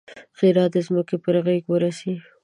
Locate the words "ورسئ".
1.69-2.13